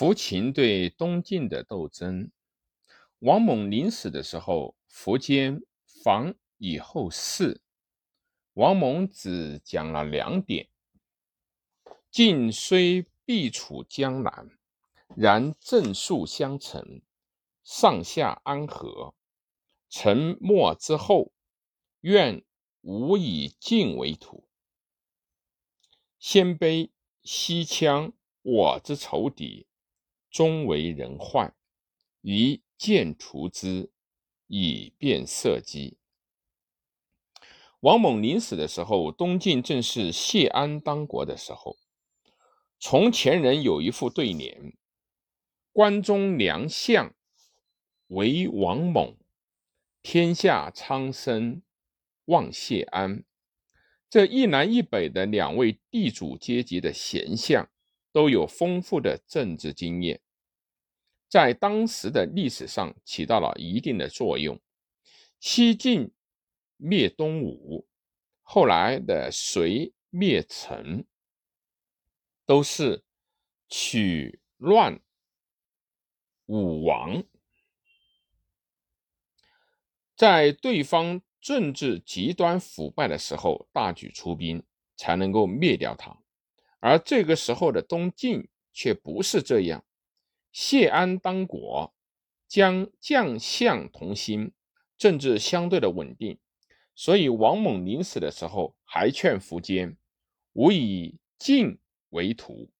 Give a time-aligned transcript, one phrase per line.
[0.00, 2.30] 福秦对东晋的斗争。
[3.18, 7.60] 王猛临死的时候，苻坚防以后事。
[8.54, 10.70] 王猛只讲了两点：
[12.10, 14.48] 晋虽必处江南，
[15.14, 17.02] 然政数相承，
[17.62, 19.14] 上下安和。
[19.90, 21.30] 臣末之后，
[22.00, 22.42] 愿
[22.80, 24.48] 吾以晋为土。
[26.18, 26.88] 鲜卑、
[27.22, 29.66] 西羌，我之仇敌。
[30.30, 31.54] 终为人患，
[32.22, 33.90] 宜见除之，
[34.46, 35.98] 以便射击。
[37.80, 41.78] 王猛临死的时候，东晋正是谢安当国的时候。
[42.78, 44.74] 从前人有一副对联
[45.72, 47.14] ：“关中良相
[48.08, 49.16] 为王猛，
[50.02, 51.62] 天下苍生
[52.26, 53.24] 望谢安。”
[54.08, 57.68] 这一南一北的两位地主阶级的贤相。
[58.12, 60.20] 都有丰富的政治经验，
[61.28, 64.60] 在当时的历史上起到了一定的作用。
[65.38, 66.12] 西晋
[66.76, 67.86] 灭东吴，
[68.42, 71.06] 后来的隋灭陈，
[72.44, 73.04] 都是
[73.68, 75.00] 取乱
[76.46, 77.22] 武王，
[80.16, 84.62] 在对方政治极端腐败的时候大举出兵，
[84.96, 86.20] 才能够灭掉他。
[86.80, 89.84] 而这个时候的东晋却不是这样，
[90.50, 91.94] 谢安当国，
[92.48, 94.52] 将将相同心，
[94.98, 96.38] 政治相对的稳定，
[96.94, 99.96] 所以王猛临死的时候还劝苻坚，
[100.54, 101.78] 吾以晋
[102.10, 102.70] 为图。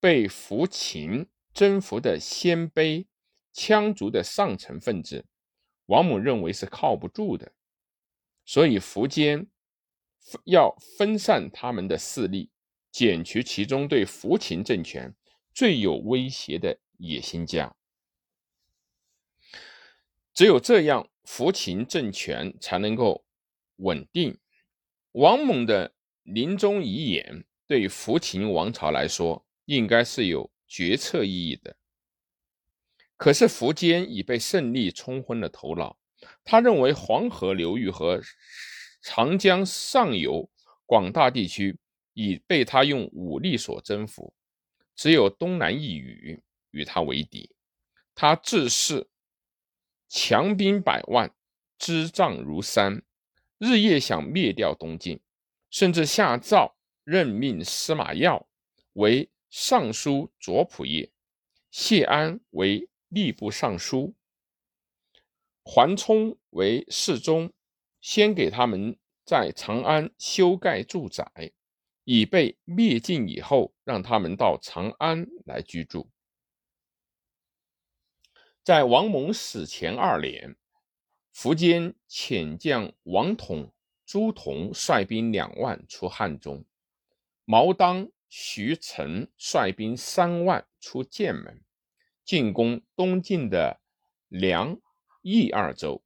[0.00, 3.06] 被苻秦征服的鲜卑
[3.54, 5.24] 羌族的上层分子，
[5.86, 7.52] 王猛认为是靠不住的，
[8.44, 9.46] 所以苻坚
[10.44, 12.50] 要分散他们的势力。
[12.94, 15.12] 减去其中对扶秦政权
[15.52, 17.74] 最有威胁的野心家，
[20.32, 23.24] 只有这样，扶秦政权才能够
[23.78, 24.38] 稳定。
[25.10, 31.76] 王猛的临终遗言对扶秦王朝来说，应该是有决策意义的。
[33.16, 35.98] 可是苻坚已被胜利冲昏了头脑，
[36.44, 38.22] 他认为黄河流域和
[39.02, 40.48] 长江上游
[40.86, 41.76] 广大地区。
[42.14, 44.32] 已被他用武力所征服，
[44.96, 47.50] 只有东南一隅与他为敌。
[48.14, 49.06] 他自恃
[50.08, 51.34] 强兵百万，
[51.78, 53.02] 支帐如山，
[53.58, 55.20] 日夜想灭掉东晋，
[55.70, 58.46] 甚至下诏任命司马曜
[58.92, 61.10] 为尚书左仆射，
[61.70, 64.14] 谢安为吏部尚书，
[65.64, 67.52] 桓冲为侍中，
[68.00, 71.24] 先给他们在长安修盖住宅。
[72.04, 76.10] 已被灭尽以后，让他们到长安来居住。
[78.62, 80.56] 在王猛死前二年，
[81.34, 83.74] 苻坚遣将王统、
[84.06, 86.64] 朱仝率兵两万出汉中，
[87.44, 91.62] 毛当、徐成率兵三万出剑门，
[92.24, 93.80] 进攻东晋的
[94.28, 94.80] 梁、
[95.22, 96.02] 益二州。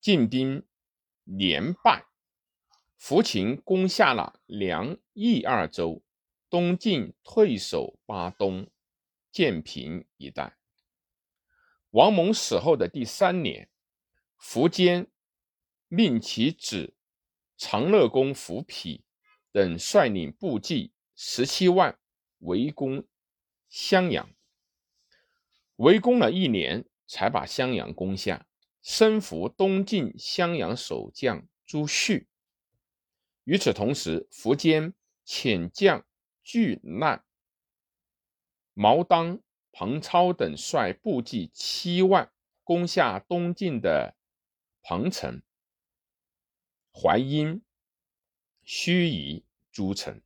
[0.00, 0.64] 晋兵
[1.24, 2.04] 连败。
[3.00, 6.02] 苻秦攻下了梁、益二州，
[6.50, 8.68] 东晋退守巴东、
[9.30, 10.58] 建平一带。
[11.90, 13.70] 王猛死后的第三年，
[14.38, 15.06] 苻坚
[15.86, 16.94] 命其子
[17.56, 19.00] 长乐公苻丕
[19.52, 21.98] 等率领部骑十七万
[22.40, 23.06] 围攻
[23.68, 24.28] 襄阳，
[25.76, 28.46] 围攻了一年，才把襄阳攻下，
[28.82, 32.28] 升服东晋襄阳守将朱旭。
[33.48, 34.92] 与此同时，苻坚
[35.24, 36.04] 遣将
[36.42, 37.24] 巨难、
[38.74, 39.40] 毛当、
[39.72, 42.30] 彭超等率部骑七万
[42.62, 44.14] 攻下东晋的
[44.82, 45.40] 彭城、
[46.92, 47.62] 淮阴、
[48.66, 49.42] 盱眙
[49.72, 50.20] 诸城，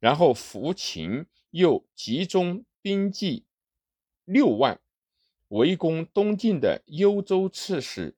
[0.00, 3.46] 然后苻秦又集中兵骑
[4.24, 4.80] 六万
[5.50, 8.16] 围攻东晋的幽州刺史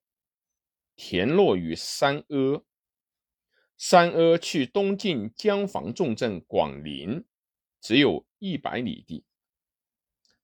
[0.96, 2.64] 田洛与三阿。
[3.80, 7.24] 三阿去东晋江防重镇广陵，
[7.80, 9.24] 只有一百里地。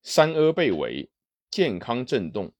[0.05, 1.11] 三阿被围，
[1.51, 2.55] 健康震动，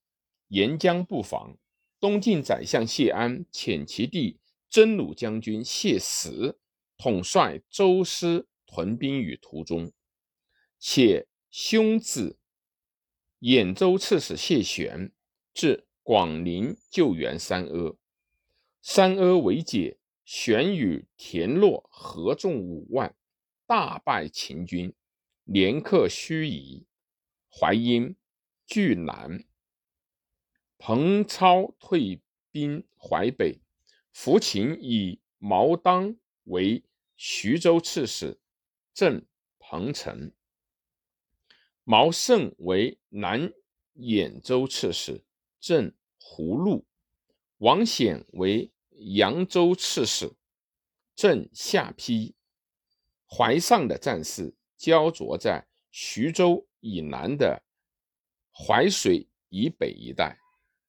[0.49, 1.57] 沿江布防。
[2.01, 6.59] 东晋宰相谢安遣其弟真鲁将军谢石
[6.99, 9.93] 统帅周师屯兵于途中，
[10.81, 12.37] 且兄子
[13.41, 15.13] 兖州刺史谢玄
[15.55, 17.97] 至广陵救援三阿，
[18.83, 19.99] 三阿为解。
[20.25, 23.15] 玄与田洛合众五万，
[23.67, 24.95] 大败秦军，
[25.45, 26.85] 连克盱眙。
[27.51, 28.17] 淮阴、
[28.67, 29.45] 据南。
[30.79, 33.61] 彭超退兵淮北，
[34.13, 36.83] 扶秦以毛当为
[37.17, 38.39] 徐州刺史，
[38.93, 39.25] 镇
[39.59, 40.33] 彭城；
[41.85, 43.53] 毛胜为南
[43.95, 45.25] 兖州刺史，
[45.61, 46.85] 镇葫芦；
[47.59, 50.33] 王显为扬州刺史，
[51.15, 52.35] 镇下邳。
[53.27, 57.63] 淮上的战事焦灼在徐州以南的
[58.53, 60.44] 淮水以北一带。